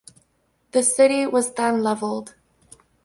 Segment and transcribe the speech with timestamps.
[0.71, 2.33] The city was then leveled.